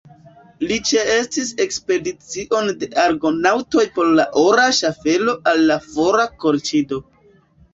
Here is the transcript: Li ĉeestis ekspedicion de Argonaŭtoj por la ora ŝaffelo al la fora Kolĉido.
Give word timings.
Li 0.69 0.77
ĉeestis 0.91 1.51
ekspedicion 1.65 2.71
de 2.85 2.89
Argonaŭtoj 3.03 3.85
por 3.99 4.09
la 4.21 4.27
ora 4.45 4.67
ŝaffelo 4.79 5.37
al 5.53 5.63
la 5.73 5.81
fora 5.93 6.27
Kolĉido. 6.47 7.01